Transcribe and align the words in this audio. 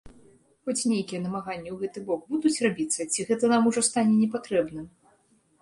Хоць 0.67 0.87
нейкія 0.93 1.19
намаганні 1.25 1.69
ў 1.71 1.77
гэты 1.83 1.99
бок 2.07 2.21
будуць 2.37 2.61
рабіцца, 2.69 3.01
ці 3.11 3.27
гэта 3.29 3.53
нам 3.53 3.71
ужо 3.73 3.81
стане 3.89 4.13
непатрэбным? 4.23 4.85